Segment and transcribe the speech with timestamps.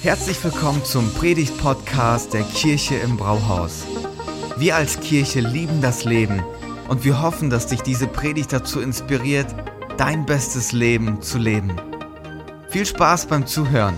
[0.00, 3.84] Herzlich willkommen zum Predigt-Podcast der Kirche im Brauhaus.
[4.56, 6.42] Wir als Kirche lieben das Leben
[6.88, 9.54] und wir hoffen, dass dich diese Predigt dazu inspiriert,
[9.98, 11.76] dein bestes Leben zu leben.
[12.70, 13.96] Viel Spaß beim Zuhören.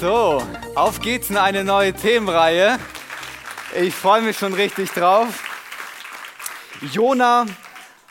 [0.00, 0.42] So,
[0.74, 2.78] auf geht's in eine neue Themenreihe.
[3.80, 5.42] Ich freue mich schon richtig drauf.
[6.92, 7.46] Jona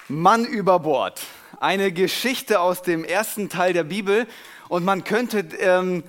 [0.07, 1.19] Mann über Bord.
[1.59, 4.27] Eine Geschichte aus dem ersten Teil der Bibel.
[4.69, 6.03] Und man könnte ähm,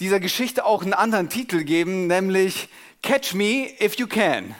[0.00, 2.70] dieser Geschichte auch einen anderen Titel geben, nämlich
[3.02, 4.54] Catch Me If You Can.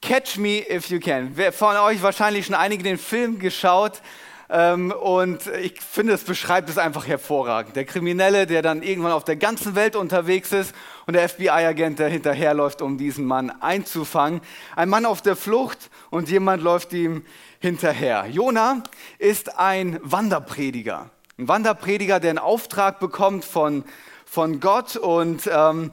[0.00, 1.32] Catch Me If You Can.
[1.34, 4.00] Wer von euch wahrscheinlich schon einige den Film geschaut
[4.48, 7.76] und ich finde, es beschreibt es einfach hervorragend.
[7.76, 10.74] Der Kriminelle, der dann irgendwann auf der ganzen Welt unterwegs ist
[11.06, 14.40] und der FBI-Agent, der hinterherläuft, um diesen Mann einzufangen.
[14.76, 17.24] Ein Mann auf der Flucht und jemand läuft ihm
[17.58, 18.26] hinterher.
[18.26, 18.82] Jona
[19.18, 21.10] ist ein Wanderprediger.
[21.38, 23.84] Ein Wanderprediger, der einen Auftrag bekommt von,
[24.26, 25.90] von Gott und ähm,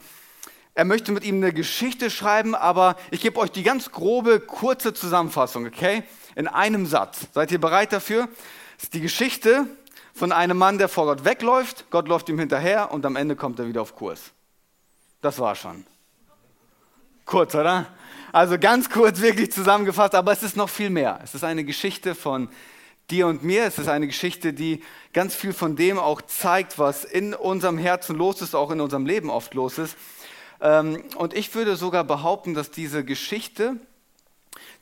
[0.74, 4.94] er möchte mit ihm eine Geschichte schreiben, aber ich gebe euch die ganz grobe, kurze
[4.94, 6.04] Zusammenfassung, okay?
[6.36, 7.28] In einem Satz.
[7.34, 8.30] Seid ihr bereit dafür?
[8.76, 9.68] Das ist die Geschichte
[10.14, 13.60] von einem Mann, der vor Gott wegläuft, Gott läuft ihm hinterher und am Ende kommt
[13.60, 14.32] er wieder auf Kurs.
[15.22, 15.86] Das war schon.
[17.26, 17.88] Kurz, oder?
[18.32, 21.20] Also ganz kurz wirklich zusammengefasst, aber es ist noch viel mehr.
[21.24, 22.50] Es ist eine Geschichte von
[23.10, 23.66] dir und mir.
[23.66, 24.84] Es ist eine Geschichte, die
[25.14, 29.06] ganz viel von dem auch zeigt, was in unserem Herzen los ist, auch in unserem
[29.06, 29.96] Leben oft los ist.
[30.62, 33.76] Ähm, und ich würde sogar behaupten, dass diese Geschichte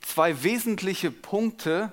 [0.02, 1.92] zwei wesentliche Punkte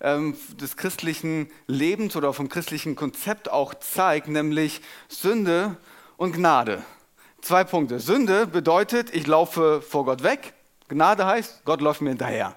[0.00, 5.76] ähm, des christlichen Lebens oder vom christlichen Konzept auch zeigt, nämlich Sünde
[6.16, 6.82] und Gnade.
[7.40, 8.00] Zwei Punkte.
[8.00, 10.54] Sünde bedeutet, ich laufe vor Gott weg.
[10.88, 12.54] Gnade heißt, Gott läuft mir hinterher.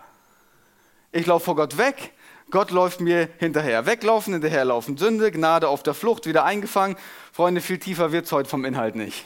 [1.12, 2.12] Ich laufe vor Gott weg,
[2.52, 3.86] Gott läuft mir hinterher.
[3.86, 4.98] Weglaufen, hinterherlaufen.
[4.98, 6.98] Sünde, Gnade auf der Flucht, wieder eingefangen.
[7.32, 9.26] Freunde, viel tiefer wird es heute vom Inhalt nicht.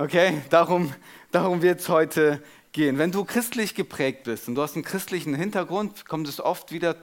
[0.00, 0.94] Okay, darum,
[1.32, 2.98] darum wird es heute gehen.
[2.98, 6.94] Wenn du christlich geprägt bist und du hast einen christlichen Hintergrund, kommt es oft wieder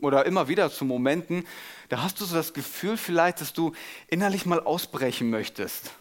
[0.00, 1.46] oder immer wieder zu Momenten,
[1.88, 3.74] da hast du so das Gefühl vielleicht, dass du
[4.08, 5.92] innerlich mal ausbrechen möchtest.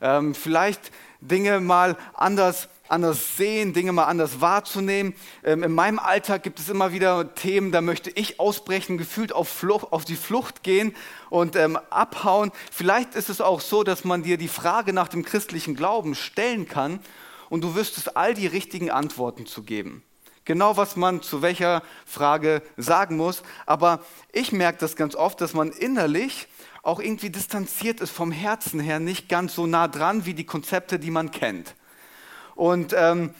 [0.00, 0.90] Ähm, vielleicht
[1.20, 5.14] Dinge mal anders anders sehen, Dinge mal anders wahrzunehmen.
[5.42, 9.48] Ähm, in meinem Alltag gibt es immer wieder Themen, da möchte ich ausbrechen, gefühlt auf,
[9.48, 10.94] Flucht, auf die Flucht gehen
[11.30, 12.52] und ähm, abhauen.
[12.70, 16.68] Vielleicht ist es auch so, dass man dir die Frage nach dem christlichen Glauben stellen
[16.68, 17.00] kann
[17.48, 20.02] und du wüsstest all die richtigen Antworten zu geben.
[20.44, 23.42] Genau, was man zu welcher Frage sagen muss.
[23.64, 26.48] Aber ich merke das ganz oft, dass man innerlich
[26.82, 30.98] auch irgendwie distanziert ist vom Herzen her, nicht ganz so nah dran wie die Konzepte,
[30.98, 31.74] die man kennt.
[32.54, 33.34] Und, ähm,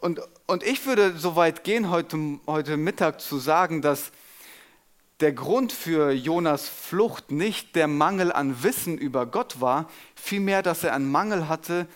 [0.00, 4.12] und, und ich würde so weit gehen, heute, heute Mittag zu sagen, dass
[5.20, 10.84] der Grund für Jonas Flucht nicht der Mangel an Wissen über Gott war, vielmehr, dass
[10.84, 11.86] er einen Mangel hatte,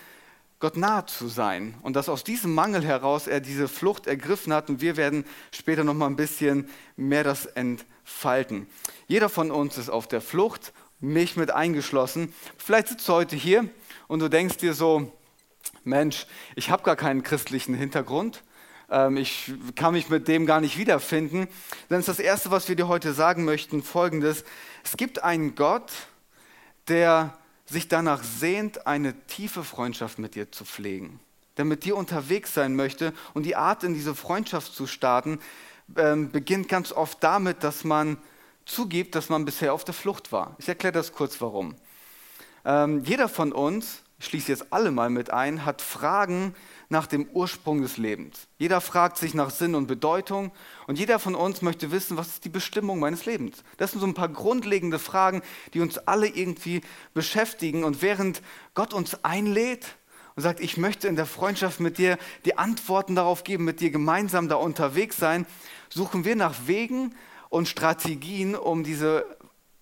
[0.58, 1.74] Gott nahe zu sein.
[1.82, 4.68] Und dass aus diesem Mangel heraus er diese Flucht ergriffen hat.
[4.68, 8.66] Und wir werden später noch mal ein bisschen mehr das entfalten.
[9.06, 12.34] Jeder von uns ist auf der Flucht, mich mit eingeschlossen.
[12.58, 13.68] Vielleicht sitzt du heute hier
[14.06, 15.12] und du denkst dir so,
[15.84, 16.26] Mensch,
[16.56, 18.42] ich habe gar keinen christlichen Hintergrund.
[18.90, 21.48] Ähm, ich kann mich mit dem gar nicht wiederfinden.
[21.88, 24.44] Dann ist das Erste, was wir dir heute sagen möchten, folgendes.
[24.84, 25.92] Es gibt einen Gott,
[26.88, 27.36] der
[27.66, 31.20] sich danach sehnt, eine tiefe Freundschaft mit dir zu pflegen,
[31.56, 33.12] der mit dir unterwegs sein möchte.
[33.32, 35.38] Und die Art, in diese Freundschaft zu starten,
[35.96, 38.18] ähm, beginnt ganz oft damit, dass man
[38.64, 40.56] zugibt, dass man bisher auf der Flucht war.
[40.58, 41.76] Ich erkläre das kurz warum.
[42.64, 46.54] Ähm, jeder von uns ich schließe jetzt alle mal mit ein, hat Fragen
[46.90, 48.48] nach dem Ursprung des Lebens.
[48.58, 50.52] Jeder fragt sich nach Sinn und Bedeutung
[50.86, 53.64] und jeder von uns möchte wissen, was ist die Bestimmung meines Lebens.
[53.78, 55.40] Das sind so ein paar grundlegende Fragen,
[55.72, 56.82] die uns alle irgendwie
[57.14, 57.82] beschäftigen.
[57.82, 58.42] Und während
[58.74, 59.96] Gott uns einlädt
[60.36, 63.90] und sagt, ich möchte in der Freundschaft mit dir die Antworten darauf geben, mit dir
[63.90, 65.46] gemeinsam da unterwegs sein,
[65.88, 67.14] suchen wir nach Wegen
[67.48, 69.24] und Strategien, um diese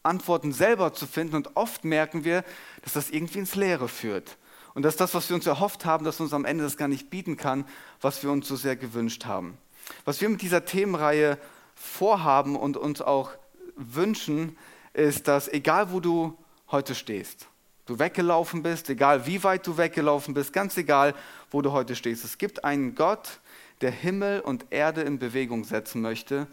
[0.04, 1.36] Antworten selber zu finden.
[1.36, 2.44] Und oft merken wir,
[2.88, 4.38] dass das irgendwie ins Leere führt.
[4.72, 7.10] Und dass das, was wir uns erhofft haben, dass uns am Ende das gar nicht
[7.10, 7.66] bieten kann,
[8.00, 9.58] was wir uns so sehr gewünscht haben.
[10.06, 11.36] Was wir mit dieser Themenreihe
[11.74, 13.32] vorhaben und uns auch
[13.76, 14.56] wünschen,
[14.94, 16.38] ist, dass egal wo du
[16.70, 17.48] heute stehst,
[17.84, 21.14] du weggelaufen bist, egal wie weit du weggelaufen bist, ganz egal
[21.50, 23.40] wo du heute stehst, es gibt einen Gott,
[23.82, 26.46] der Himmel und Erde in Bewegung setzen möchte,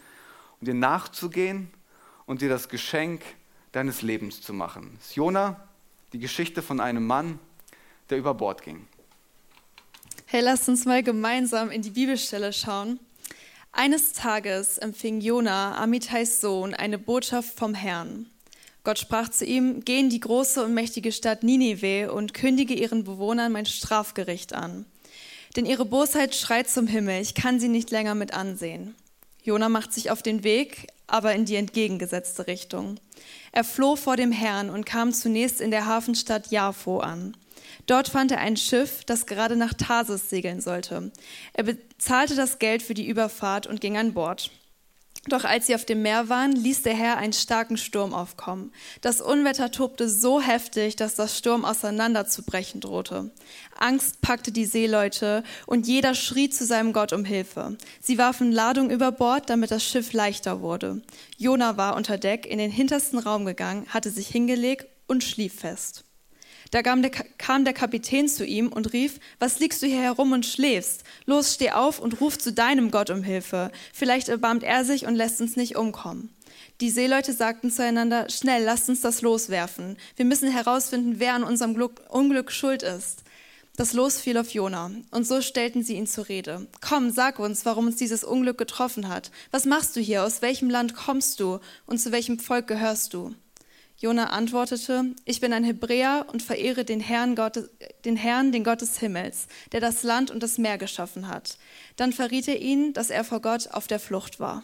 [0.59, 1.69] um dir nachzugehen
[2.25, 3.21] und dir das Geschenk
[3.71, 4.99] deines Lebens zu machen.
[5.13, 5.65] Jona,
[6.15, 7.39] die Geschichte von einem Mann,
[8.09, 8.87] der über Bord ging.
[10.25, 13.01] Hey, lasst uns mal gemeinsam in die Bibelstelle schauen.
[13.73, 18.27] Eines Tages empfing Jona, Amitais Sohn, eine Botschaft vom Herrn.
[18.85, 23.03] Gott sprach zu ihm: Geh in die große und mächtige Stadt Ninive und kündige ihren
[23.03, 24.85] Bewohnern mein Strafgericht an.
[25.57, 28.95] Denn ihre Bosheit schreit zum Himmel, ich kann sie nicht länger mit ansehen.
[29.45, 32.99] Jona macht sich auf den Weg, aber in die entgegengesetzte Richtung.
[33.51, 37.37] Er floh vor dem Herrn und kam zunächst in der Hafenstadt Jaffo an.
[37.85, 41.11] Dort fand er ein Schiff, das gerade nach Tarsis segeln sollte.
[41.53, 44.49] Er bezahlte das Geld für die Überfahrt und ging an Bord.
[45.27, 48.71] Doch als sie auf dem Meer waren, ließ der Herr einen starken Sturm aufkommen.
[49.01, 53.31] Das Unwetter tobte so heftig, dass das Sturm auseinanderzubrechen drohte.
[53.75, 57.75] Angst packte die Seeleute und jeder schrie zu seinem Gott um Hilfe.
[57.99, 61.01] Sie warfen Ladung über Bord, damit das Schiff leichter wurde.
[61.37, 66.04] Jona war unter Deck in den hintersten Raum gegangen, hatte sich hingelegt und schlief fest.
[66.75, 70.33] Da kam der, kam der Kapitän zu ihm und rief, was liegst du hier herum
[70.33, 71.05] und schläfst?
[71.25, 73.71] Los, steh auf und ruf zu deinem Gott um Hilfe.
[73.93, 76.35] Vielleicht erbarmt er sich und lässt uns nicht umkommen.
[76.81, 79.95] Die Seeleute sagten zueinander, schnell, lasst uns das loswerfen.
[80.17, 83.23] Wir müssen herausfinden, wer an unserem Unglück schuld ist.
[83.77, 86.67] Das Los fiel auf Jona, und so stellten sie ihn zur Rede.
[86.81, 89.31] Komm, sag uns, warum uns dieses Unglück getroffen hat.
[89.49, 90.25] Was machst du hier?
[90.25, 91.61] Aus welchem Land kommst du?
[91.85, 93.33] Und zu welchem Volk gehörst du?
[94.05, 97.71] Jona antwortete, ich bin ein Hebräer und verehre den Herrn, Gottes,
[98.05, 101.57] den Herrn, den Gott des Himmels, der das Land und das Meer geschaffen hat.
[101.95, 104.61] Dann verriet er ihn, dass er vor Gott auf der Flucht war.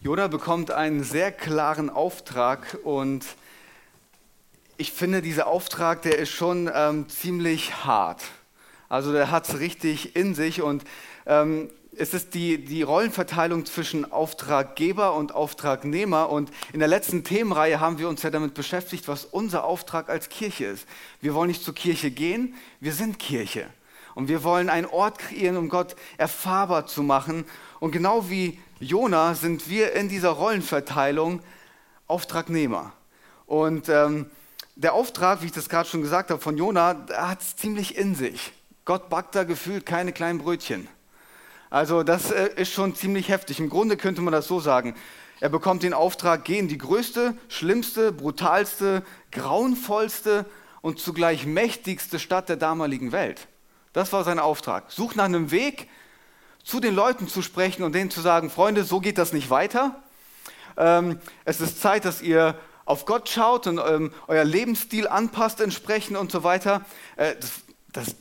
[0.00, 3.26] Jona bekommt einen sehr klaren Auftrag und
[4.76, 8.22] ich finde, dieser Auftrag, der ist schon ähm, ziemlich hart.
[8.88, 10.84] Also der hat es richtig in sich und
[11.26, 16.30] ähm, es ist die, die Rollenverteilung zwischen Auftraggeber und Auftragnehmer.
[16.30, 20.28] Und in der letzten Themenreihe haben wir uns ja damit beschäftigt, was unser Auftrag als
[20.28, 20.86] Kirche ist.
[21.20, 23.66] Wir wollen nicht zur Kirche gehen, wir sind Kirche.
[24.14, 27.44] Und wir wollen einen Ort kreieren, um Gott erfahrbar zu machen.
[27.80, 31.40] Und genau wie Jona sind wir in dieser Rollenverteilung
[32.06, 32.92] Auftragnehmer.
[33.46, 34.30] Und ähm,
[34.76, 38.14] der Auftrag, wie ich das gerade schon gesagt habe, von Jona, hat es ziemlich in
[38.14, 38.52] sich.
[38.84, 40.88] Gott backt da gefühlt keine kleinen Brötchen.
[41.74, 43.58] Also das äh, ist schon ziemlich heftig.
[43.58, 44.94] Im Grunde könnte man das so sagen.
[45.40, 50.46] Er bekommt den Auftrag, geh in die größte, schlimmste, brutalste, grauenvollste
[50.82, 53.48] und zugleich mächtigste Stadt der damaligen Welt.
[53.92, 54.92] Das war sein Auftrag.
[54.92, 55.88] Such nach einem Weg,
[56.62, 60.00] zu den Leuten zu sprechen und denen zu sagen, Freunde, so geht das nicht weiter.
[60.76, 66.18] Ähm, es ist Zeit, dass ihr auf Gott schaut und ähm, euer Lebensstil anpasst entsprechend
[66.18, 66.84] und so weiter.
[67.16, 67.50] Äh, das,
[67.90, 68.16] das,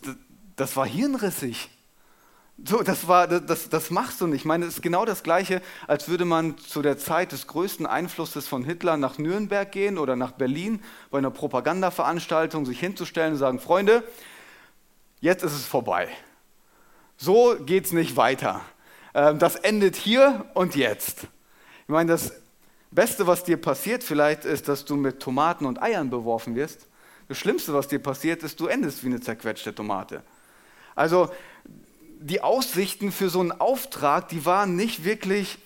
[0.56, 1.70] das war hirnrissig.
[2.58, 4.42] So, das, war, das, das machst du nicht.
[4.42, 7.86] Ich meine, es ist genau das Gleiche, als würde man zu der Zeit des größten
[7.86, 13.40] Einflusses von Hitler nach Nürnberg gehen oder nach Berlin bei einer Propagandaveranstaltung, sich hinzustellen und
[13.40, 14.04] sagen, Freunde,
[15.20, 16.08] jetzt ist es vorbei.
[17.18, 18.62] So geht es nicht weiter.
[19.16, 21.24] Ähm, das endet hier und jetzt.
[21.24, 22.34] Ich meine, das
[22.92, 26.88] Beste, was dir passiert vielleicht, ist, dass du mit Tomaten und Eiern beworfen wirst.
[27.28, 30.22] Das Schlimmste, was dir passiert, ist, du endest wie eine zerquetschte Tomate.
[30.96, 31.32] Also
[32.24, 35.58] die Aussichten für so einen Auftrag, die waren nicht wirklich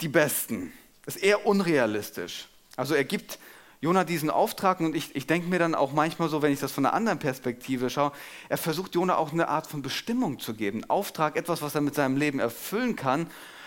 [0.00, 0.72] die besten.
[1.04, 2.48] Das ist eher unrealistisch.
[2.76, 3.38] Also er gibt
[3.80, 6.72] Jonah diesen Auftrag und ich, ich denke mir dann auch manchmal so, wenn ich das
[6.72, 8.12] von einer anderen Perspektive schaue,
[8.48, 10.88] er versucht Jonah auch eine Art von Bestimmung zu geben.
[10.88, 13.26] Auftrag, etwas, was er mit seinem Leben erfüllen kann.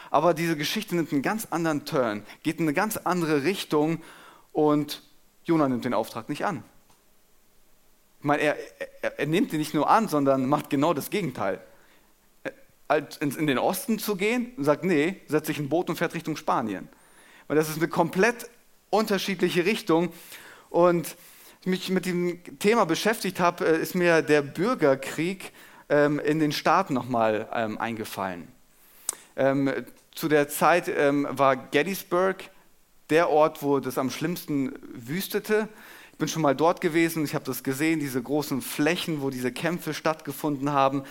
[0.10, 4.02] Aber diese Geschichte nimmt einen ganz anderen Turn, geht in eine ganz andere Richtung
[4.52, 5.04] und
[5.46, 6.64] Jonah nimmt den Auftrag nicht an.
[8.20, 8.58] Ich meine, er,
[9.02, 11.62] er, er nimmt ihn nicht nur an, sondern macht genau das Gegenteil
[12.98, 16.36] in den Osten zu gehen und sagt, nee, setzt sich ein Boot und fährt Richtung
[16.36, 16.90] Spanien.
[17.48, 18.50] Weil das ist eine komplett
[18.90, 20.12] unterschiedliche Richtung.
[20.70, 21.16] Und
[21.62, 25.52] ich mich mit dem Thema beschäftigt habe, äh, ist mir der Bürgerkrieg
[25.90, 28.48] ähm, in den Staaten nochmal ähm, eingefallen.
[29.36, 29.72] Ähm,
[30.14, 32.44] zu der Zeit war Gettysburg
[33.12, 35.70] der Ort, wo das am schlimmsten wüstete.
[36.12, 39.52] Ich bin schon mal dort gewesen, ich habe das gesehen, diese großen Flächen, wo diese
[39.52, 41.04] Kämpfe stattgefunden haben.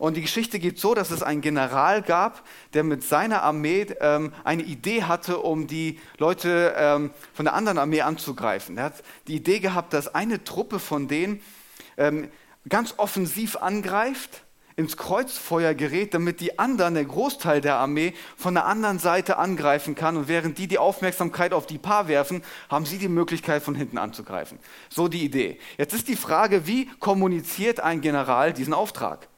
[0.00, 2.42] Und die Geschichte geht so, dass es einen General gab,
[2.72, 7.76] der mit seiner Armee ähm, eine Idee hatte, um die Leute ähm, von der anderen
[7.76, 8.78] Armee anzugreifen.
[8.78, 11.42] Er hat die Idee gehabt, dass eine Truppe von denen
[11.98, 12.30] ähm,
[12.66, 18.64] ganz offensiv angreift, ins Kreuzfeuer gerät, damit die anderen, der Großteil der Armee, von der
[18.64, 20.16] anderen Seite angreifen kann.
[20.16, 23.98] Und während die die Aufmerksamkeit auf die Paar werfen, haben sie die Möglichkeit, von hinten
[23.98, 24.60] anzugreifen.
[24.88, 25.58] So die Idee.
[25.76, 29.28] Jetzt ist die Frage, wie kommuniziert ein General diesen Auftrag?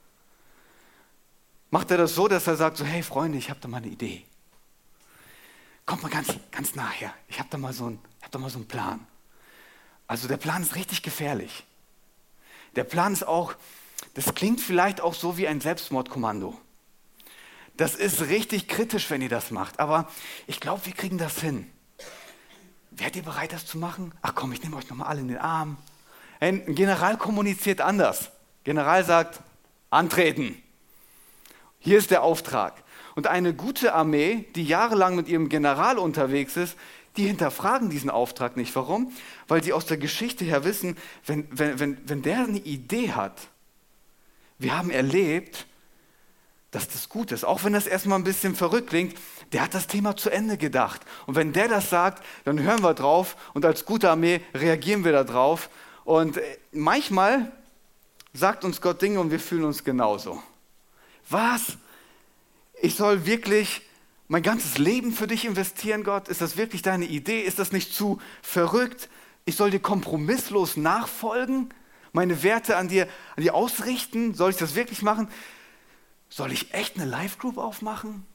[1.72, 3.88] Macht er das so, dass er sagt, so, hey Freunde, ich habe da mal eine
[3.88, 4.22] Idee.
[5.86, 7.12] Kommt mal ganz, ganz nachher.
[7.28, 9.04] Ich habe da, mal so hab da mal so einen Plan.
[10.06, 11.64] Also der Plan ist richtig gefährlich.
[12.76, 13.54] Der Plan ist auch,
[14.14, 16.56] das klingt vielleicht auch so wie ein Selbstmordkommando.
[17.78, 19.80] das ist richtig kritisch, wenn ihr das macht.
[19.80, 20.08] Aber
[20.46, 21.70] ich glaube, wir kriegen das hin.
[22.90, 24.12] Wärt ihr bereit, das zu machen?
[24.20, 25.78] Ach komm, ich nehme euch nochmal alle in den Arm.
[26.38, 28.30] Ein General kommuniziert anders.
[28.62, 29.40] General sagt,
[29.88, 30.61] antreten.
[31.84, 32.84] Hier ist der Auftrag.
[33.16, 36.76] Und eine gute Armee, die jahrelang mit ihrem General unterwegs ist,
[37.16, 38.74] die hinterfragen diesen Auftrag nicht.
[38.76, 39.12] Warum?
[39.48, 40.96] Weil sie aus der Geschichte her wissen,
[41.26, 43.48] wenn, wenn, wenn, wenn der eine Idee hat,
[44.58, 45.66] wir haben erlebt,
[46.70, 47.44] dass das gut ist.
[47.44, 49.16] Auch wenn das erstmal ein bisschen verrückt klingt,
[49.52, 51.02] der hat das Thema zu Ende gedacht.
[51.26, 55.12] Und wenn der das sagt, dann hören wir drauf und als gute Armee reagieren wir
[55.12, 55.68] darauf.
[56.04, 57.50] Und äh, manchmal
[58.32, 60.40] sagt uns Gott Dinge und wir fühlen uns genauso.
[61.28, 61.76] Was?
[62.80, 63.82] Ich soll wirklich
[64.28, 66.28] mein ganzes Leben für dich investieren, Gott?
[66.28, 67.42] Ist das wirklich deine Idee?
[67.42, 69.08] Ist das nicht zu verrückt?
[69.44, 71.72] Ich soll dir kompromisslos nachfolgen?
[72.12, 74.34] Meine Werte an dir, an dir ausrichten?
[74.34, 75.28] Soll ich das wirklich machen?
[76.28, 78.26] Soll ich echt eine Live-Group aufmachen?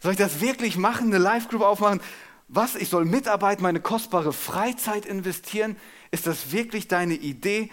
[0.00, 2.00] Soll ich das wirklich machen, eine Live-Group aufmachen?
[2.48, 2.76] Was?
[2.76, 5.76] Ich soll Mitarbeit, meine kostbare Freizeit investieren?
[6.10, 7.70] Ist das wirklich deine Idee?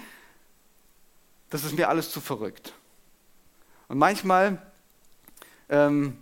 [1.50, 2.74] Das ist mir alles zu verrückt.
[3.88, 4.62] Und manchmal
[5.70, 6.18] ähm,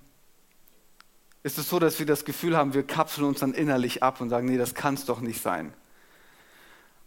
[1.43, 4.29] ist es so, dass wir das Gefühl haben, wir kapseln uns dann innerlich ab und
[4.29, 5.74] sagen, nee, das kann es doch nicht sein.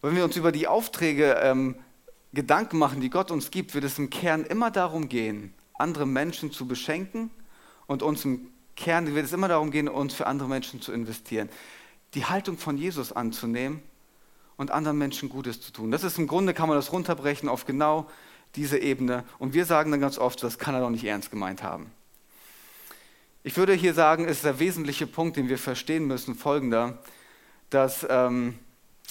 [0.02, 1.76] Wenn wir uns über die Aufträge ähm,
[2.32, 6.52] Gedanken machen, die Gott uns gibt, wird es im Kern immer darum gehen, andere Menschen
[6.52, 7.30] zu beschenken
[7.86, 11.48] und uns im Kern wird es immer darum gehen, uns für andere Menschen zu investieren.
[12.14, 13.82] Die Haltung von Jesus anzunehmen
[14.56, 15.90] und anderen Menschen Gutes zu tun.
[15.90, 18.06] Das ist im Grunde, kann man das runterbrechen auf genau
[18.56, 19.24] diese Ebene.
[19.38, 21.92] Und wir sagen dann ganz oft, das kann er doch nicht ernst gemeint haben.
[23.44, 26.98] Ich würde hier sagen, ist der wesentliche Punkt, den wir verstehen müssen, folgender,
[27.70, 28.58] dass ähm,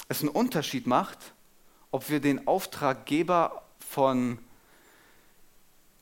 [0.09, 1.33] es einen Unterschied macht,
[1.91, 4.39] ob wir den Auftraggeber von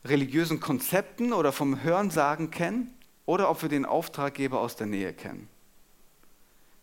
[0.05, 2.93] religiösen Konzepten oder vom Hörensagen kennen
[3.25, 5.47] oder ob wir den Auftraggeber aus der Nähe kennen.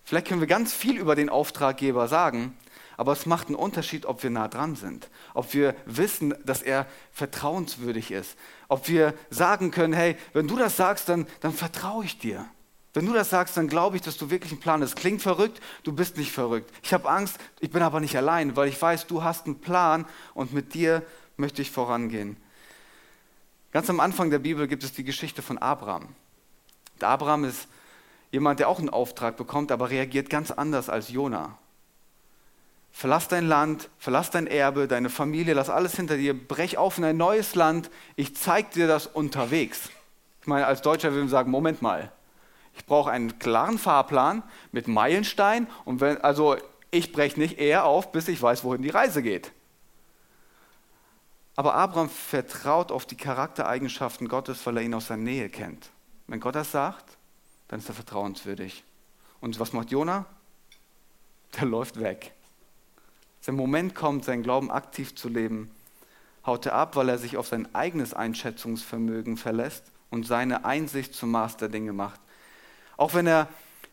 [0.04, 2.56] Vielleicht können wir ganz viel über den Auftraggeber sagen,
[3.00, 6.86] aber es macht einen Unterschied, ob wir nah dran sind, ob wir wissen, dass er
[7.12, 8.36] vertrauenswürdig ist,
[8.68, 12.44] ob wir sagen können, hey, wenn du das sagst, dann, dann vertraue ich dir.
[12.92, 14.96] Wenn du das sagst, dann glaube ich, dass du wirklich einen Plan hast.
[14.96, 16.70] Klingt verrückt, du bist nicht verrückt.
[16.82, 20.04] Ich habe Angst, ich bin aber nicht allein, weil ich weiß, du hast einen Plan
[20.34, 21.02] und mit dir
[21.38, 22.36] möchte ich vorangehen.
[23.72, 26.08] Ganz am Anfang der Bibel gibt es die Geschichte von Abraham.
[26.96, 27.66] Und Abraham ist
[28.30, 31.56] jemand, der auch einen Auftrag bekommt, aber reagiert ganz anders als Jona.
[32.92, 37.04] Verlass dein Land, verlass dein Erbe, deine Familie, lass alles hinter dir, brech auf in
[37.04, 37.90] ein neues Land.
[38.16, 39.90] Ich zeige dir das unterwegs.
[40.40, 42.12] Ich meine, als Deutscher würden wir sagen, Moment mal,
[42.74, 44.42] ich brauche einen klaren Fahrplan
[44.72, 46.56] mit Meilenstein und wenn, also
[46.90, 49.52] ich breche nicht eher auf, bis ich weiß, wohin die Reise geht.
[51.56, 55.90] Aber Abraham vertraut auf die Charaktereigenschaften Gottes, weil er ihn aus seiner Nähe kennt.
[56.26, 57.04] Wenn Gott das sagt,
[57.68, 58.82] dann ist er vertrauenswürdig.
[59.40, 60.26] Und was macht Jona?
[61.56, 62.32] Der läuft weg
[63.46, 65.70] der Moment kommt, seinen Glauben aktiv zu leben,
[66.44, 71.30] haut er ab, weil er sich auf sein eigenes Einschätzungsvermögen verlässt und seine Einsicht zum
[71.30, 72.20] Maß der Dinge macht.
[72.96, 73.48] Auch wenn er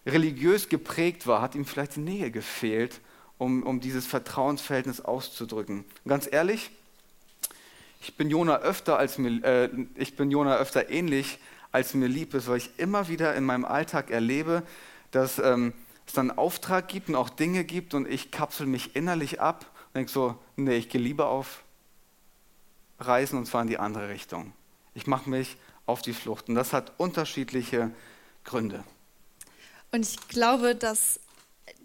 [0.06, 3.00] religiös geprägt war, hat ihm vielleicht die Nähe gefehlt,
[3.38, 5.86] um, um dieses Vertrauensverhältnis auszudrücken.
[6.04, 6.72] Und ganz ehrlich,
[8.02, 11.40] ich bin Jona öfter als mir, äh, ich bin Jona öfter ähnlich,
[11.72, 14.64] als mir lieb ist, weil ich immer wieder in meinem Alltag erlebe,
[15.12, 15.74] dass ähm,
[16.08, 19.66] es dann einen Auftrag gibt und auch Dinge gibt und ich kapsel mich innerlich ab
[19.88, 21.64] und denke so, nee, ich gehe lieber auf
[23.00, 24.54] Reisen und zwar in die andere Richtung.
[24.94, 27.92] Ich mache mich auf die Flucht und das hat unterschiedliche
[28.44, 28.84] Gründe.
[29.92, 31.20] Und ich glaube, dass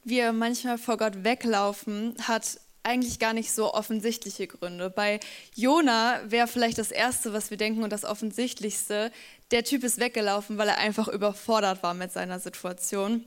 [0.05, 4.91] wir manchmal vor Gott weglaufen, hat eigentlich gar nicht so offensichtliche Gründe.
[4.91, 5.21] Bei
[5.55, 9.13] Jona wäre vielleicht das Erste, was wir denken und das Offensichtlichste,
[9.53, 13.25] der Typ ist weggelaufen, weil er einfach überfordert war mit seiner Situation.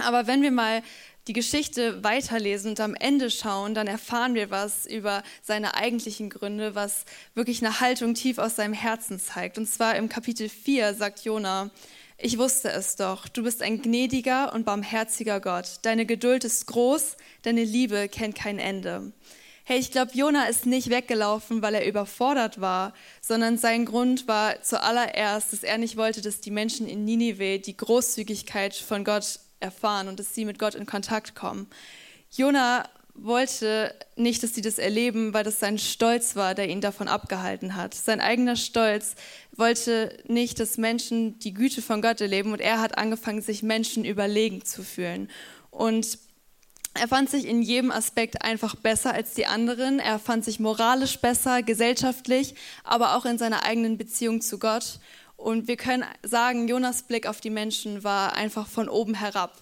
[0.00, 0.82] Aber wenn wir mal
[1.26, 6.74] die Geschichte weiterlesen und am Ende schauen, dann erfahren wir was über seine eigentlichen Gründe,
[6.74, 7.04] was
[7.34, 9.58] wirklich eine Haltung tief aus seinem Herzen zeigt.
[9.58, 11.70] Und zwar im Kapitel 4 sagt Jona,
[12.18, 15.78] ich wusste es doch, du bist ein gnädiger und barmherziger Gott.
[15.82, 19.12] Deine Geduld ist groß, deine Liebe kennt kein Ende.
[19.64, 24.60] Hey, ich glaube, Jona ist nicht weggelaufen, weil er überfordert war, sondern sein Grund war
[24.62, 30.08] zuallererst, dass er nicht wollte, dass die Menschen in Ninive die Großzügigkeit von Gott erfahren
[30.08, 31.68] und dass sie mit Gott in Kontakt kommen.
[32.30, 37.08] Jona wollte nicht, dass sie das erleben, weil das sein Stolz war, der ihn davon
[37.08, 37.92] abgehalten hat.
[37.92, 39.14] Sein eigener Stolz
[39.54, 44.04] wollte nicht, dass Menschen die Güte von Gott erleben und er hat angefangen, sich Menschen
[44.04, 45.28] überlegen zu fühlen.
[45.70, 46.18] Und
[46.94, 50.00] Er fand sich in jedem Aspekt einfach besser als die anderen.
[50.00, 54.98] Er fand sich moralisch besser, gesellschaftlich, aber auch in seiner eigenen Beziehung zu Gott.
[55.40, 59.56] Und wir können sagen, Jonas Blick auf die Menschen war einfach von oben herab.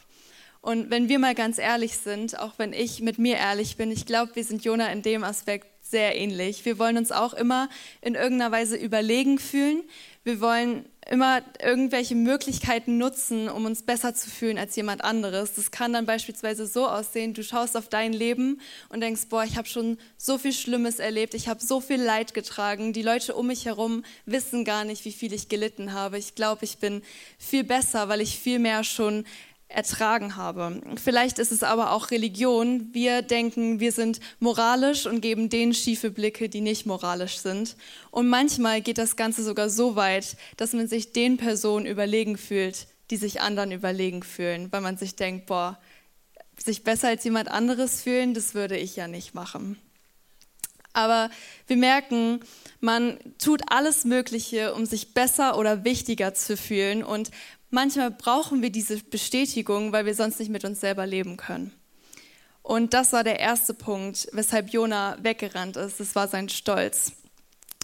[0.60, 4.04] Und wenn wir mal ganz ehrlich sind, auch wenn ich mit mir ehrlich bin, ich
[4.04, 6.64] glaube, wir sind Jona in dem Aspekt sehr ähnlich.
[6.64, 7.68] Wir wollen uns auch immer
[8.00, 9.84] in irgendeiner Weise überlegen fühlen.
[10.24, 15.54] Wir wollen immer irgendwelche Möglichkeiten nutzen, um uns besser zu fühlen als jemand anderes.
[15.54, 18.60] Das kann dann beispielsweise so aussehen, du schaust auf dein Leben
[18.90, 22.34] und denkst, boah, ich habe schon so viel Schlimmes erlebt, ich habe so viel Leid
[22.34, 26.18] getragen, die Leute um mich herum wissen gar nicht, wie viel ich gelitten habe.
[26.18, 27.02] Ich glaube, ich bin
[27.38, 29.24] viel besser, weil ich viel mehr schon
[29.68, 30.80] ertragen habe.
[31.02, 32.88] Vielleicht ist es aber auch Religion.
[32.92, 37.76] Wir denken, wir sind moralisch und geben denen schiefe Blicke, die nicht moralisch sind.
[38.10, 42.86] Und manchmal geht das Ganze sogar so weit, dass man sich den Personen überlegen fühlt,
[43.10, 45.78] die sich anderen überlegen fühlen, weil man sich denkt, boah,
[46.56, 49.78] sich besser als jemand anderes fühlen, das würde ich ja nicht machen.
[50.92, 51.30] Aber
[51.66, 52.40] wir merken,
[52.80, 57.04] man tut alles Mögliche, um sich besser oder wichtiger zu fühlen.
[57.04, 57.30] Und
[57.70, 61.72] manchmal brauchen wir diese Bestätigung, weil wir sonst nicht mit uns selber leben können.
[62.62, 66.00] Und das war der erste Punkt, weshalb Jona weggerannt ist.
[66.00, 67.12] Das war sein Stolz.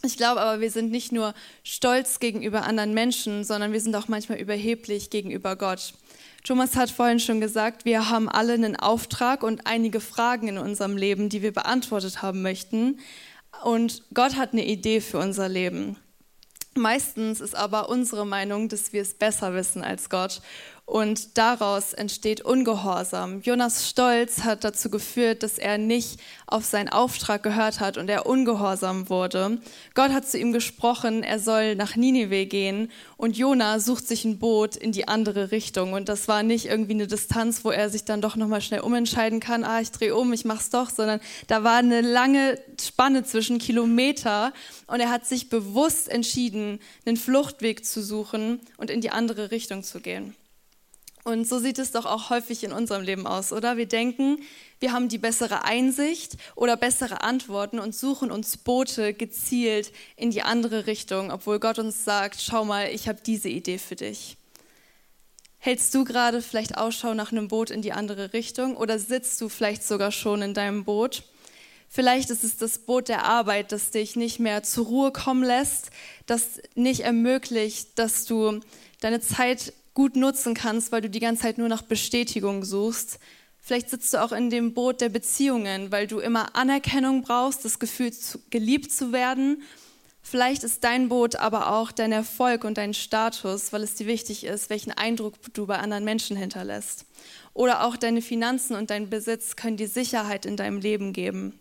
[0.04, 4.08] Ich glaube aber, wir sind nicht nur stolz gegenüber anderen Menschen, sondern wir sind auch
[4.08, 5.94] manchmal überheblich gegenüber Gott.
[6.42, 10.98] Thomas hat vorhin schon gesagt, wir haben alle einen Auftrag und einige Fragen in unserem
[10.98, 13.00] Leben, die wir beantwortet haben möchten.
[13.62, 15.96] Und Gott hat eine Idee für unser Leben.
[16.76, 20.42] Meistens ist aber unsere Meinung, dass wir es besser wissen als Gott
[20.86, 23.40] und daraus entsteht Ungehorsam.
[23.40, 28.26] Jonas Stolz hat dazu geführt, dass er nicht auf seinen Auftrag gehört hat und er
[28.26, 29.58] ungehorsam wurde.
[29.94, 34.38] Gott hat zu ihm gesprochen, er soll nach Ninive gehen und Jona sucht sich ein
[34.38, 35.94] Boot in die andere Richtung.
[35.94, 39.40] Und das war nicht irgendwie eine Distanz, wo er sich dann doch nochmal schnell umentscheiden
[39.40, 43.58] kann, ah, ich drehe um, ich mach's doch, sondern da war eine lange Spanne zwischen
[43.58, 44.52] Kilometer
[44.86, 49.82] und er hat sich bewusst entschieden, einen Fluchtweg zu suchen und in die andere Richtung
[49.82, 50.34] zu gehen.
[51.24, 53.78] Und so sieht es doch auch häufig in unserem Leben aus, oder?
[53.78, 54.38] Wir denken,
[54.78, 60.42] wir haben die bessere Einsicht oder bessere Antworten und suchen uns Boote gezielt in die
[60.42, 64.36] andere Richtung, obwohl Gott uns sagt, schau mal, ich habe diese Idee für dich.
[65.56, 69.48] Hältst du gerade vielleicht Ausschau nach einem Boot in die andere Richtung oder sitzt du
[69.48, 71.22] vielleicht sogar schon in deinem Boot?
[71.88, 75.90] Vielleicht ist es das Boot der Arbeit, das dich nicht mehr zur Ruhe kommen lässt,
[76.26, 78.60] das nicht ermöglicht, dass du
[79.00, 83.18] deine Zeit gut nutzen kannst, weil du die ganze Zeit nur nach Bestätigung suchst.
[83.60, 87.78] Vielleicht sitzt du auch in dem Boot der Beziehungen, weil du immer Anerkennung brauchst, das
[87.78, 88.12] Gefühl,
[88.50, 89.62] geliebt zu werden.
[90.20, 94.44] Vielleicht ist dein Boot aber auch dein Erfolg und dein Status, weil es dir wichtig
[94.44, 97.06] ist, welchen Eindruck du bei anderen Menschen hinterlässt.
[97.52, 101.58] Oder auch deine Finanzen und dein Besitz können dir Sicherheit in deinem Leben geben.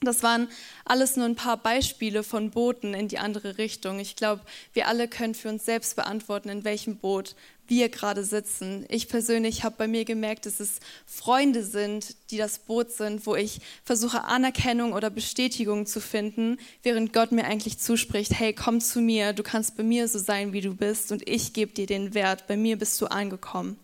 [0.00, 0.48] Das waren
[0.84, 3.98] alles nur ein paar Beispiele von Booten in die andere Richtung.
[3.98, 7.34] Ich glaube, wir alle können für uns selbst beantworten, in welchem Boot
[7.66, 8.86] wir gerade sitzen.
[8.88, 13.34] Ich persönlich habe bei mir gemerkt, dass es Freunde sind, die das Boot sind, wo
[13.34, 19.00] ich versuche Anerkennung oder Bestätigung zu finden, während Gott mir eigentlich zuspricht, hey, komm zu
[19.00, 22.14] mir, du kannst bei mir so sein, wie du bist und ich gebe dir den
[22.14, 23.78] Wert, bei mir bist du angekommen.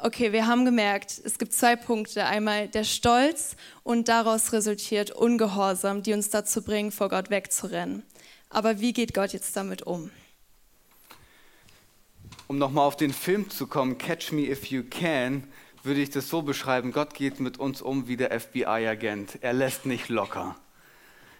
[0.00, 2.24] Okay, wir haben gemerkt, es gibt zwei Punkte.
[2.24, 8.04] Einmal der Stolz und daraus resultiert Ungehorsam, die uns dazu bringen, vor Gott wegzurennen.
[8.48, 10.12] Aber wie geht Gott jetzt damit um?
[12.46, 15.42] Um nochmal auf den Film zu kommen, Catch Me If You Can,
[15.82, 19.38] würde ich das so beschreiben, Gott geht mit uns um wie der FBI-Agent.
[19.42, 20.54] Er lässt nicht locker.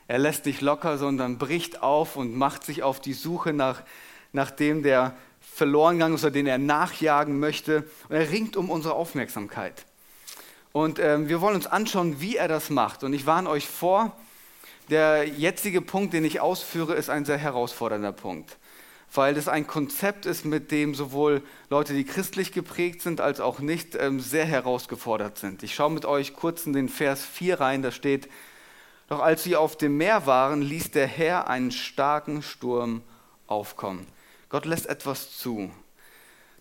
[0.08, 3.82] Er lässt nicht locker, sondern bricht auf und macht sich auf die Suche nach,
[4.32, 7.84] nach dem, der verloren gegangen ist oder den er nachjagen möchte.
[8.08, 9.84] Und er ringt um unsere Aufmerksamkeit.
[10.72, 13.02] Und ähm, wir wollen uns anschauen, wie er das macht.
[13.02, 14.16] Und ich warne euch vor,
[14.90, 18.56] der jetzige Punkt, den ich ausführe, ist ein sehr herausfordernder Punkt.
[19.12, 23.58] Weil das ein Konzept ist, mit dem sowohl Leute, die christlich geprägt sind, als auch
[23.58, 25.62] nicht, ähm, sehr herausgefordert sind.
[25.62, 28.28] Ich schaue mit euch kurz in den Vers 4 rein, da steht,
[29.08, 33.02] doch als sie auf dem Meer waren, ließ der Herr einen starken Sturm
[33.46, 34.06] aufkommen.
[34.48, 35.70] Gott lässt etwas zu.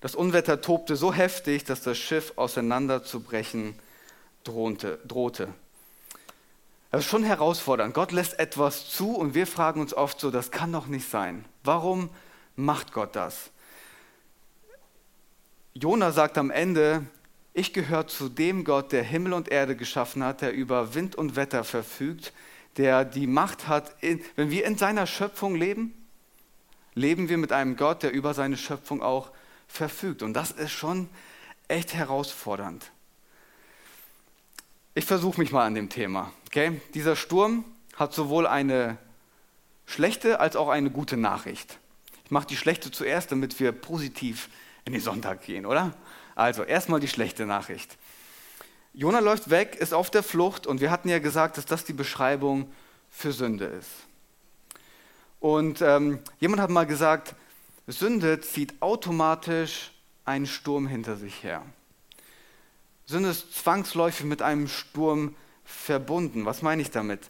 [0.01, 3.75] Das Unwetter tobte so heftig, dass das Schiff auseinanderzubrechen
[4.43, 4.99] drohte.
[5.07, 5.53] drohte.
[6.91, 7.93] Das ist schon herausfordernd.
[7.93, 11.45] Gott lässt etwas zu und wir fragen uns oft so, das kann doch nicht sein.
[11.63, 12.09] Warum
[12.55, 13.51] macht Gott das?
[15.73, 17.05] Jona sagt am Ende,
[17.53, 21.35] ich gehöre zu dem Gott, der Himmel und Erde geschaffen hat, der über Wind und
[21.35, 22.33] Wetter verfügt,
[22.77, 23.95] der die Macht hat,
[24.35, 26.06] wenn wir in seiner Schöpfung leben,
[26.97, 29.31] leben wir mit einem Gott, der über seine Schöpfung auch
[29.67, 30.23] verfügt.
[30.23, 31.09] Und das ist schon
[31.67, 32.91] echt herausfordernd.
[34.95, 36.31] Ich versuche mich mal an dem Thema.
[36.47, 36.81] Okay?
[36.95, 38.97] Dieser Sturm hat sowohl eine
[39.85, 41.77] schlechte als auch eine gute Nachricht.
[42.25, 44.49] Ich mache die schlechte zuerst, damit wir positiv
[44.83, 45.93] in den Sonntag gehen, oder?
[46.35, 47.97] Also erstmal die schlechte Nachricht.
[48.93, 51.93] Jona läuft weg, ist auf der Flucht und wir hatten ja gesagt, dass das die
[51.93, 52.71] Beschreibung
[53.11, 54.06] für Sünde ist.
[55.39, 57.35] Und ähm, jemand hat mal gesagt,
[57.87, 59.91] Sünde zieht automatisch
[60.25, 61.63] einen Sturm hinter sich her.
[63.05, 66.45] Sünde ist zwangsläufig mit einem Sturm verbunden.
[66.45, 67.29] Was meine ich damit?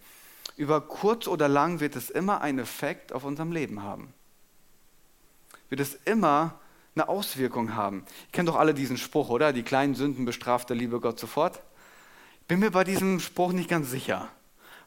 [0.55, 4.13] Über kurz oder lang wird es immer einen Effekt auf unserem Leben haben.
[5.69, 6.59] Wird es immer
[6.95, 8.05] eine Auswirkung haben.
[8.27, 9.53] Ihr kennt doch alle diesen Spruch, oder?
[9.53, 11.61] Die kleinen Sünden bestraft der liebe Gott sofort.
[12.41, 14.29] Ich bin mir bei diesem Spruch nicht ganz sicher.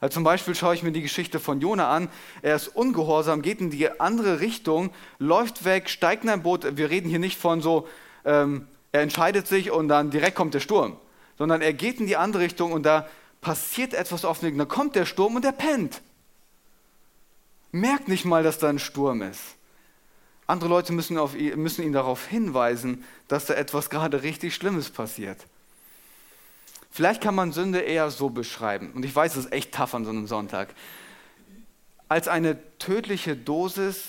[0.01, 2.09] Also zum Beispiel schaue ich mir die Geschichte von Jona an.
[2.41, 6.77] Er ist ungehorsam, geht in die andere Richtung, läuft weg, steigt in ein Boot.
[6.77, 7.87] Wir reden hier nicht von so,
[8.25, 10.97] ähm, er entscheidet sich und dann direkt kommt der Sturm,
[11.39, 13.07] sondern er geht in die andere Richtung und da
[13.43, 14.59] passiert etwas auf dem Weg.
[14.59, 16.01] Da kommt der Sturm und er pennt.
[17.71, 19.41] Merkt nicht mal, dass da ein Sturm ist.
[20.47, 25.47] Andere Leute müssen, auf, müssen ihn darauf hinweisen, dass da etwas gerade richtig Schlimmes passiert.
[26.91, 30.05] Vielleicht kann man Sünde eher so beschreiben, und ich weiß, es ist echt tough an
[30.05, 30.75] so einem Sonntag,
[32.09, 34.05] als eine tödliche Dosis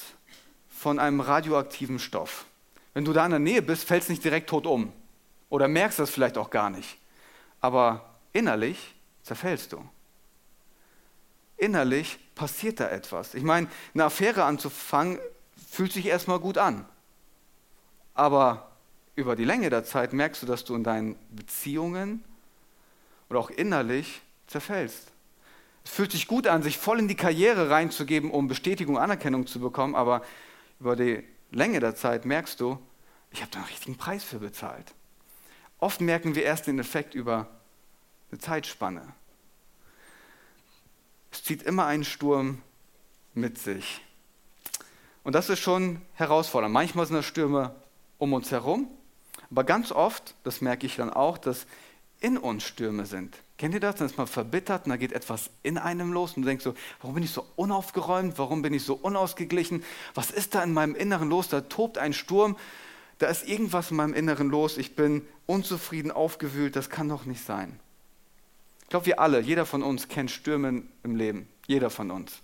[0.68, 2.46] von einem radioaktiven Stoff.
[2.96, 4.92] Wenn du da in der Nähe bist, fällst du nicht direkt tot um
[5.50, 6.98] oder merkst das vielleicht auch gar nicht.
[7.60, 9.88] Aber innerlich zerfällst du.
[11.58, 13.36] Innerlich passiert da etwas.
[13.36, 15.20] Ich meine, eine Affäre anzufangen,
[15.70, 16.86] fühlt sich erstmal gut an.
[18.16, 18.72] Aber
[19.16, 22.24] über die Länge der Zeit merkst du, dass du in deinen Beziehungen,
[23.32, 25.08] oder auch innerlich zerfällst.
[25.86, 29.62] Es fühlt sich gut an, sich voll in die Karriere reinzugeben, um Bestätigung, Anerkennung zu
[29.62, 30.22] bekommen, aber
[30.82, 32.78] über die Länge der Zeit merkst du,
[33.32, 34.94] ich habe da einen richtigen Preis für bezahlt.
[35.80, 37.48] Oft merken wir erst den Effekt über
[38.32, 39.14] eine Zeitspanne.
[41.32, 42.62] Es zieht immer einen Sturm
[43.34, 44.02] mit sich.
[45.24, 46.74] Und das ist schon herausfordernd.
[46.74, 47.74] Manchmal sind das Stürme
[48.18, 48.90] um uns herum,
[49.50, 51.66] aber ganz oft, das merke ich dann auch, dass
[52.22, 53.36] in uns Stürme sind.
[53.58, 53.98] Kennt ihr das?
[53.98, 56.74] Dann ist man verbittert und da geht etwas in einem los und du denkst so,
[57.02, 58.38] warum bin ich so unaufgeräumt?
[58.38, 59.84] Warum bin ich so unausgeglichen?
[60.14, 61.50] Was ist da in meinem Inneren los?
[61.50, 62.56] Da tobt ein Sturm,
[63.20, 64.78] da ist irgendwas in meinem Inneren los.
[64.78, 67.80] Ich bin unzufrieden, aufgewühlt, das kann doch nicht sein.
[68.84, 71.48] Ich glaube, wir alle, jeder von uns kennt Stürme im Leben.
[71.68, 72.40] Jeder von uns.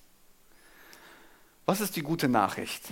[1.65, 2.83] Was ist die gute Nachricht?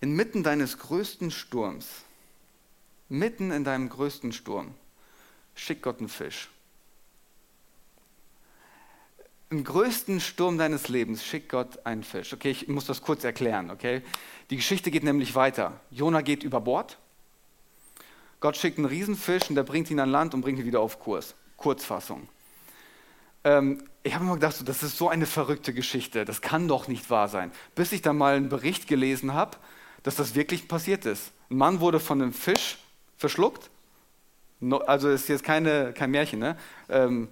[0.00, 1.86] Inmitten deines größten Sturms,
[3.08, 4.72] mitten in deinem größten Sturm,
[5.60, 6.48] schickt Gott einen Fisch.
[9.50, 12.32] Im größten Sturm deines Lebens schickt Gott einen Fisch.
[12.32, 14.02] Okay, ich muss das kurz erklären, okay?
[14.48, 15.80] Die Geschichte geht nämlich weiter.
[15.90, 16.98] Jona geht über Bord.
[18.38, 20.98] Gott schickt einen Riesenfisch und der bringt ihn an Land und bringt ihn wieder auf
[20.98, 21.34] Kurs.
[21.56, 22.28] Kurzfassung.
[23.44, 26.24] Ähm, ich habe immer gedacht, das ist so eine verrückte Geschichte.
[26.24, 27.52] Das kann doch nicht wahr sein.
[27.74, 29.58] Bis ich dann mal einen Bericht gelesen habe,
[30.04, 31.32] dass das wirklich passiert ist.
[31.50, 32.78] Ein Mann wurde von einem Fisch
[33.18, 33.68] verschluckt
[34.86, 36.56] also ist jetzt keine, kein Märchen, ne?
[36.88, 37.28] Ähm,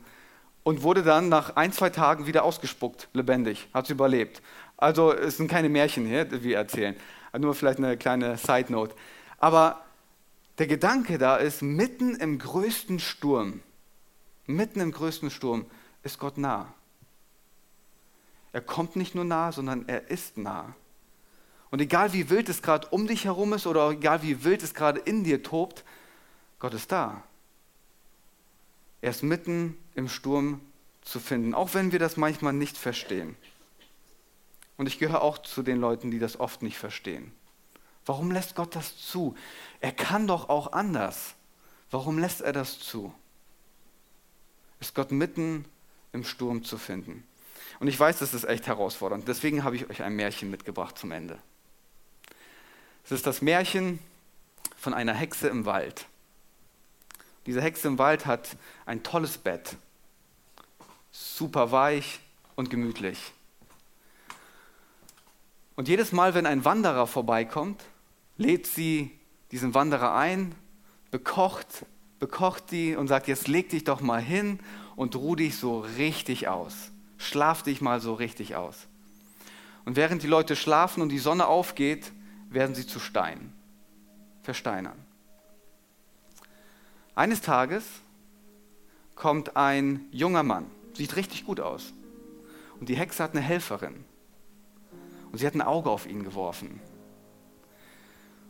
[0.63, 4.43] und wurde dann nach ein, zwei Tagen wieder ausgespuckt, lebendig, hat es überlebt.
[4.77, 6.95] Also es sind keine Märchen hier, die wir erzählen.
[7.39, 8.95] Nur vielleicht eine kleine Side Note.
[9.39, 9.83] Aber
[10.59, 13.61] der Gedanke da ist, mitten im größten Sturm,
[14.47, 15.67] mitten im größten Sturm
[16.03, 16.73] ist Gott nah.
[18.53, 20.75] Er kommt nicht nur nah, sondern er ist nah.
[21.71, 24.75] Und egal wie wild es gerade um dich herum ist oder egal wie wild es
[24.75, 25.85] gerade in dir tobt,
[26.59, 27.23] Gott ist da.
[29.01, 30.61] Er ist mitten im Sturm
[31.03, 33.37] zu finden, auch wenn wir das manchmal nicht verstehen.
[34.77, 37.33] Und ich gehöre auch zu den Leuten, die das oft nicht verstehen.
[38.07, 39.35] Warum lässt Gott das zu?
[39.81, 41.35] Er kann doch auch anders.
[41.91, 43.13] Warum lässt er das zu?
[44.81, 45.65] Ist Gott mitten
[46.13, 47.27] im Sturm zu finden?
[47.81, 49.29] Und ich weiß, das ist echt herausfordernd.
[49.29, 51.39] Deswegen habe ich euch ein Märchen mitgebracht zum Ende.
[53.05, 53.99] Es ist das Märchen
[54.77, 56.07] von einer Hexe im Wald.
[57.49, 59.79] Diese Hexe im Wald hat ein tolles Bett,
[61.11, 62.21] super weich
[62.57, 63.33] und gemütlich.
[65.75, 67.83] Und jedes Mal, wenn ein Wanderer vorbeikommt,
[68.37, 69.19] lädt sie
[69.51, 70.55] diesen Wanderer ein,
[71.11, 71.87] bekocht,
[72.19, 74.61] bekocht die und sagt, jetzt leg dich doch mal hin
[74.95, 76.91] und ruh dich so richtig aus.
[77.17, 78.89] Schlaf dich mal so richtig aus.
[79.87, 82.13] Und während die Leute schlafen und die Sonne aufgeht,
[82.51, 83.55] werden sie zu Stein,
[84.43, 85.08] versteinern.
[87.19, 87.85] Eines Tages
[89.17, 91.93] kommt ein junger Mann, sieht richtig gut aus.
[92.79, 94.05] Und die Hexe hat eine Helferin.
[95.33, 96.79] Und sie hat ein Auge auf ihn geworfen.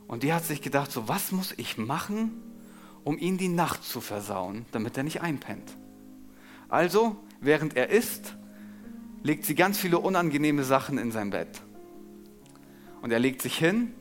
[0.07, 2.43] Und die hat sich gedacht, so was muss ich machen,
[3.05, 5.75] um ihn die Nacht zu versauen, damit er nicht einpennt.
[6.69, 8.37] Also, während er isst,
[9.23, 11.63] legt sie ganz viele unangenehme Sachen in sein Bett.
[13.01, 13.95] Und er legt sich hin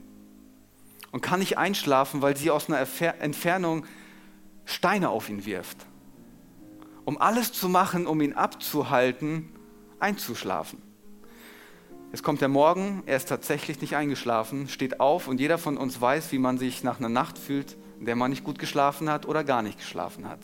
[1.14, 2.86] und kann nicht einschlafen, weil sie aus einer
[3.22, 3.86] Entfernung
[4.68, 5.78] Steine auf ihn wirft.
[7.06, 9.48] Um alles zu machen, um ihn abzuhalten,
[10.00, 10.82] einzuschlafen.
[12.12, 16.00] Es kommt der Morgen, er ist tatsächlich nicht eingeschlafen, steht auf und jeder von uns
[16.00, 19.26] weiß, wie man sich nach einer Nacht fühlt, in der man nicht gut geschlafen hat
[19.26, 20.40] oder gar nicht geschlafen hat.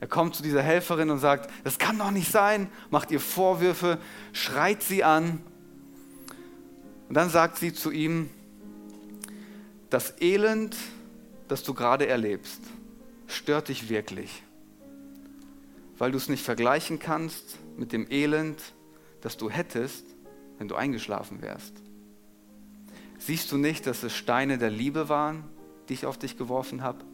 [0.00, 3.98] Er kommt zu dieser Helferin und sagt, das kann doch nicht sein, macht ihr Vorwürfe,
[4.32, 5.42] schreit sie an.
[7.08, 8.30] Und dann sagt sie zu ihm,
[9.90, 10.74] das Elend,
[11.48, 12.60] das du gerade erlebst,
[13.26, 14.42] stört dich wirklich,
[15.98, 18.60] weil du es nicht vergleichen kannst mit dem Elend,
[19.20, 20.04] das du hättest,
[20.58, 21.74] wenn du eingeschlafen wärst.
[23.18, 25.44] Siehst du nicht, dass es Steine der Liebe waren,
[25.88, 27.04] die ich auf dich geworfen habe?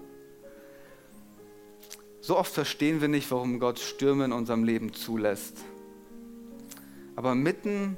[2.21, 5.57] So oft verstehen wir nicht, warum Gott Stürme in unserem Leben zulässt.
[7.17, 7.97] Aber mitten,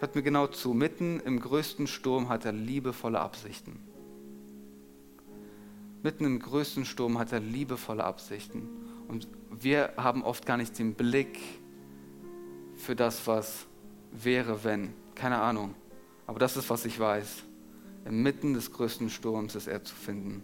[0.00, 3.91] hört mir genau zu, mitten im größten Sturm hat er liebevolle Absichten.
[6.02, 8.68] Mitten im größten Sturm hat er liebevolle Absichten.
[9.06, 11.38] Und wir haben oft gar nicht den Blick
[12.76, 13.66] für das, was
[14.10, 14.92] wäre, wenn.
[15.14, 15.74] Keine Ahnung.
[16.26, 17.44] Aber das ist, was ich weiß.
[18.04, 20.42] Inmitten des größten Sturms ist er zu finden.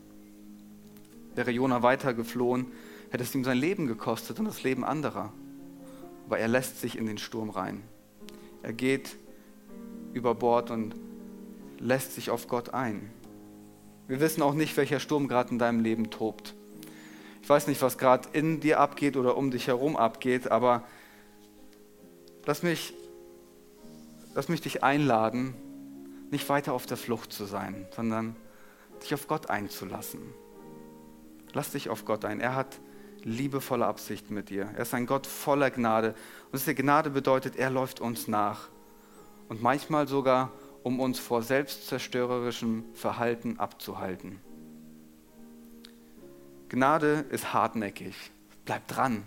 [1.35, 2.67] Wäre Jona weiter geflohen,
[3.11, 5.33] hätte es ihm sein Leben gekostet und das Leben anderer.
[6.27, 7.83] Aber er lässt sich in den Sturm rein.
[8.63, 9.17] Er geht
[10.13, 10.95] über Bord und
[11.79, 13.11] lässt sich auf Gott ein.
[14.09, 16.55] Wir wissen auch nicht, welcher Sturm gerade in deinem Leben tobt.
[17.43, 20.83] Ich weiß nicht, was gerade in dir abgeht oder um dich herum abgeht, aber
[22.47, 22.95] lass mich,
[24.35, 25.55] lass mich dich einladen,
[26.31, 28.35] nicht weiter auf der Flucht zu sein, sondern
[29.03, 30.23] dich auf Gott einzulassen.
[31.53, 32.41] Lass dich auf Gott ein.
[32.41, 32.81] Er hat
[33.25, 34.71] liebevolle Absichten mit dir.
[34.75, 36.15] Er ist ein Gott voller Gnade.
[36.51, 38.69] Und diese Gnade bedeutet, er läuft uns nach.
[39.49, 40.51] Und manchmal sogar,
[40.83, 44.41] um uns vor selbstzerstörerischem Verhalten abzuhalten.
[46.69, 48.15] Gnade ist hartnäckig.
[48.65, 49.25] Bleibt dran.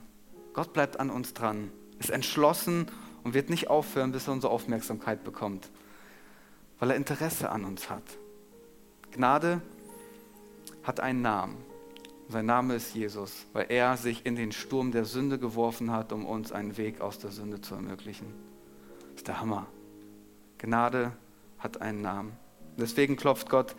[0.54, 1.72] Gott bleibt an uns dran.
[2.00, 2.88] Ist entschlossen
[3.24, 5.72] und wird nicht aufhören, bis er unsere Aufmerksamkeit bekommt.
[6.80, 8.04] Weil er Interesse an uns hat.
[9.12, 9.62] Gnade
[10.84, 11.58] hat einen Namen.
[12.30, 16.26] Sein Name ist Jesus, weil er sich in den Sturm der Sünde geworfen hat, um
[16.26, 18.28] uns einen Weg aus der Sünde zu ermöglichen.
[19.10, 19.68] Das ist der Hammer.
[20.58, 21.12] Gnade
[21.62, 22.34] hat einen Namen.
[22.78, 23.76] Deswegen klopft Gott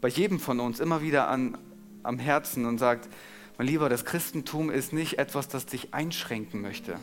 [0.00, 1.58] bei jedem von uns immer wieder an,
[2.02, 3.08] am Herzen und sagt,
[3.58, 6.96] mein Lieber, das Christentum ist nicht etwas, das dich einschränken möchte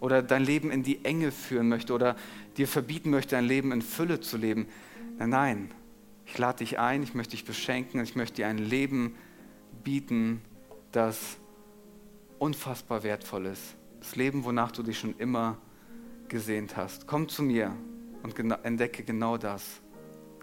[0.00, 2.16] oder dein Leben in die Enge führen möchte oder
[2.56, 4.66] dir verbieten möchte, ein Leben in Fülle zu leben.
[5.18, 5.70] Nein, nein,
[6.26, 9.14] ich lade dich ein, ich möchte dich beschenken, ich möchte dir ein Leben
[9.82, 10.42] bieten,
[10.92, 11.38] das
[12.38, 13.76] unfassbar wertvoll ist.
[14.00, 15.56] Das Leben, wonach du dich schon immer
[16.28, 17.06] gesehnt hast.
[17.06, 17.74] Komm zu mir
[18.24, 19.62] und entdecke genau das.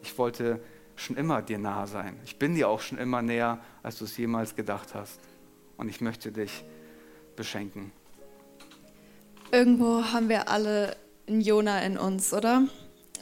[0.03, 0.61] Ich wollte
[0.95, 2.17] schon immer dir nahe sein.
[2.23, 5.19] Ich bin dir auch schon immer näher, als du es jemals gedacht hast.
[5.77, 6.63] Und ich möchte dich
[7.35, 7.91] beschenken.
[9.51, 10.95] Irgendwo haben wir alle
[11.27, 12.67] einen Jona in uns, oder?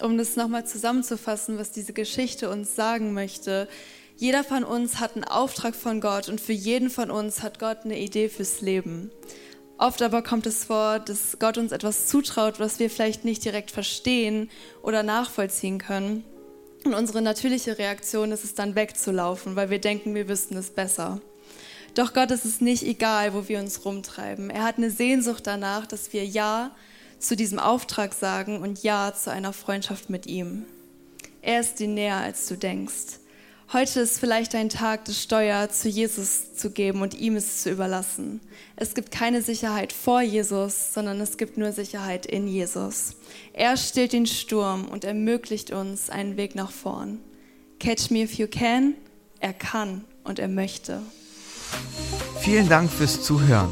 [0.01, 3.69] Um das nochmal zusammenzufassen, was diese Geschichte uns sagen möchte.
[4.17, 7.85] Jeder von uns hat einen Auftrag von Gott und für jeden von uns hat Gott
[7.85, 9.09] eine Idee fürs Leben.
[9.79, 13.71] Oft aber kommt es vor, dass Gott uns etwas zutraut, was wir vielleicht nicht direkt
[13.71, 14.49] verstehen
[14.83, 16.25] oder nachvollziehen können.
[16.83, 21.21] Und unsere natürliche Reaktion ist es dann wegzulaufen, weil wir denken, wir wüssten es besser.
[21.95, 24.49] Doch Gott ist es nicht egal, wo wir uns rumtreiben.
[24.49, 26.71] Er hat eine Sehnsucht danach, dass wir Ja
[27.17, 30.65] zu diesem Auftrag sagen und Ja zu einer Freundschaft mit ihm.
[31.41, 33.19] Er ist dir näher, als du denkst.
[33.71, 37.69] Heute ist vielleicht ein Tag, das Steuer zu Jesus zu geben und ihm es zu
[37.69, 38.41] überlassen.
[38.75, 43.13] Es gibt keine Sicherheit vor Jesus, sondern es gibt nur Sicherheit in Jesus.
[43.53, 47.19] Er stillt den Sturm und ermöglicht uns einen Weg nach vorn.
[47.79, 48.95] Catch me if you can.
[49.39, 51.03] Er kann und er möchte.
[52.39, 53.69] Vielen Dank fürs Zuhören.